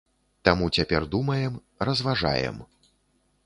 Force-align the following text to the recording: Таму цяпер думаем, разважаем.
Таму 0.47 0.69
цяпер 0.77 1.05
думаем, 1.17 1.61
разважаем. 1.89 2.57